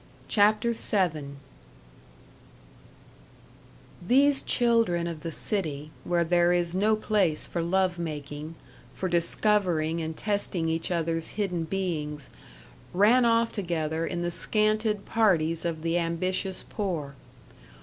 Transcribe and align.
CHAPTER 0.27 0.71
VII 0.73 1.35
These 4.01 4.41
children 4.41 5.05
of 5.05 5.21
the 5.21 5.29
city, 5.31 5.91
where 6.05 6.23
there 6.23 6.51
is 6.51 6.73
no 6.73 6.95
place 6.95 7.45
for 7.45 7.61
love 7.61 7.99
making, 7.99 8.55
for 8.95 9.07
discovering 9.07 10.01
and 10.01 10.17
testing 10.17 10.67
each 10.67 10.89
other's 10.89 11.27
hidden 11.37 11.65
beings, 11.65 12.31
ran 12.93 13.25
off 13.25 13.51
together 13.51 14.07
in 14.07 14.23
the 14.23 14.31
scanted 14.31 15.05
parties 15.05 15.65
of 15.65 15.83
the 15.83 15.99
ambitious 15.99 16.65
poor. 16.67 17.13